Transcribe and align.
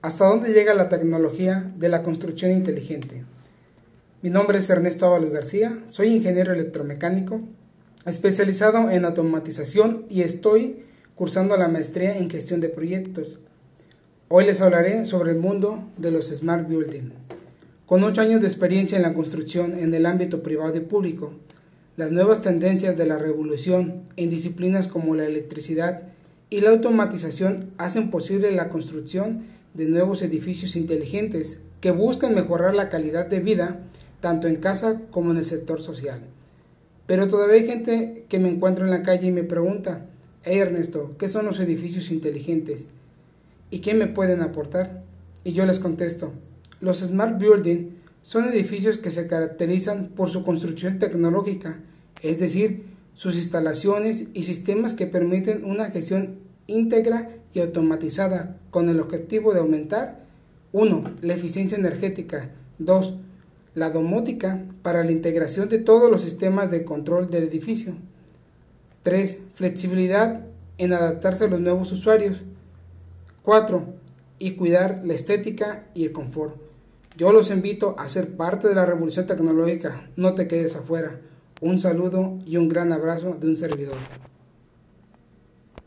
¿Hasta 0.00 0.26
dónde 0.26 0.52
llega 0.52 0.74
la 0.74 0.88
tecnología 0.88 1.72
de 1.76 1.88
la 1.88 2.04
construcción 2.04 2.52
inteligente? 2.52 3.24
Mi 4.22 4.30
nombre 4.30 4.58
es 4.58 4.70
Ernesto 4.70 5.06
Ábalos 5.06 5.32
García, 5.32 5.76
soy 5.88 6.14
ingeniero 6.14 6.52
electromecánico, 6.52 7.40
especializado 8.06 8.90
en 8.90 9.04
automatización 9.04 10.04
y 10.08 10.22
estoy 10.22 10.84
cursando 11.16 11.56
la 11.56 11.66
maestría 11.66 12.16
en 12.16 12.30
gestión 12.30 12.60
de 12.60 12.68
proyectos. 12.68 13.40
Hoy 14.28 14.44
les 14.44 14.60
hablaré 14.60 15.04
sobre 15.04 15.32
el 15.32 15.38
mundo 15.38 15.88
de 15.96 16.12
los 16.12 16.28
Smart 16.28 16.68
Building. 16.68 17.10
Con 17.84 18.04
ocho 18.04 18.20
años 18.20 18.40
de 18.40 18.46
experiencia 18.46 18.94
en 18.96 19.02
la 19.02 19.14
construcción 19.14 19.76
en 19.76 19.92
el 19.92 20.06
ámbito 20.06 20.44
privado 20.44 20.76
y 20.76 20.80
público, 20.80 21.32
las 21.96 22.12
nuevas 22.12 22.40
tendencias 22.40 22.96
de 22.96 23.06
la 23.06 23.18
revolución 23.18 24.04
en 24.14 24.30
disciplinas 24.30 24.86
como 24.86 25.16
la 25.16 25.24
electricidad 25.24 26.02
y 26.50 26.60
la 26.60 26.70
automatización 26.70 27.72
hacen 27.78 28.10
posible 28.10 28.52
la 28.52 28.68
construcción 28.68 29.57
de 29.74 29.86
nuevos 29.86 30.22
edificios 30.22 30.76
inteligentes 30.76 31.60
que 31.80 31.90
buscan 31.90 32.34
mejorar 32.34 32.74
la 32.74 32.88
calidad 32.88 33.26
de 33.26 33.40
vida 33.40 33.80
tanto 34.20 34.48
en 34.48 34.56
casa 34.56 35.00
como 35.10 35.30
en 35.30 35.38
el 35.38 35.44
sector 35.44 35.80
social. 35.80 36.22
Pero 37.06 37.28
todavía 37.28 37.56
hay 37.56 37.66
gente 37.66 38.24
que 38.28 38.38
me 38.38 38.48
encuentra 38.48 38.84
en 38.84 38.90
la 38.90 39.02
calle 39.02 39.28
y 39.28 39.32
me 39.32 39.44
pregunta, 39.44 40.06
hey 40.42 40.58
Ernesto, 40.58 41.14
¿qué 41.18 41.28
son 41.28 41.46
los 41.46 41.60
edificios 41.60 42.10
inteligentes? 42.10 42.88
¿Y 43.70 43.80
qué 43.80 43.94
me 43.94 44.06
pueden 44.06 44.40
aportar? 44.42 45.04
Y 45.44 45.52
yo 45.52 45.64
les 45.64 45.78
contesto, 45.78 46.32
los 46.80 46.98
Smart 46.98 47.38
Building 47.40 47.90
son 48.22 48.44
edificios 48.48 48.98
que 48.98 49.10
se 49.10 49.26
caracterizan 49.26 50.08
por 50.08 50.30
su 50.30 50.44
construcción 50.44 50.98
tecnológica, 50.98 51.80
es 52.22 52.38
decir, 52.38 52.84
sus 53.14 53.36
instalaciones 53.36 54.24
y 54.34 54.42
sistemas 54.42 54.94
que 54.94 55.06
permiten 55.06 55.64
una 55.64 55.90
gestión 55.90 56.38
íntegra 56.68 57.30
y 57.54 57.60
automatizada 57.60 58.56
con 58.70 58.88
el 58.88 59.00
objetivo 59.00 59.52
de 59.52 59.60
aumentar 59.60 60.20
1. 60.72 61.16
la 61.22 61.34
eficiencia 61.34 61.78
energética, 61.78 62.50
2. 62.78 63.14
la 63.74 63.90
domótica 63.90 64.64
para 64.82 65.02
la 65.02 65.10
integración 65.10 65.70
de 65.70 65.78
todos 65.78 66.10
los 66.10 66.22
sistemas 66.22 66.70
de 66.70 66.84
control 66.84 67.30
del 67.30 67.44
edificio, 67.44 67.96
3. 69.02 69.38
flexibilidad 69.54 70.44
en 70.76 70.92
adaptarse 70.92 71.44
a 71.44 71.48
los 71.48 71.60
nuevos 71.60 71.90
usuarios, 71.90 72.42
4. 73.42 73.86
y 74.38 74.52
cuidar 74.52 75.00
la 75.04 75.14
estética 75.14 75.86
y 75.94 76.04
el 76.04 76.12
confort. 76.12 76.54
Yo 77.16 77.32
los 77.32 77.50
invito 77.50 77.96
a 77.98 78.08
ser 78.08 78.36
parte 78.36 78.68
de 78.68 78.74
la 78.74 78.84
revolución 78.84 79.26
tecnológica, 79.26 80.08
no 80.16 80.34
te 80.34 80.46
quedes 80.46 80.76
afuera. 80.76 81.18
Un 81.62 81.80
saludo 81.80 82.38
y 82.44 82.58
un 82.58 82.68
gran 82.68 82.92
abrazo 82.92 83.38
de 83.40 83.48
un 83.48 83.56
servidor. 83.56 83.96